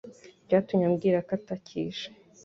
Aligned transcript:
byatumye 0.45 0.85
ambwira 0.89 1.17
ko 1.27 1.31
atakije 1.37 2.05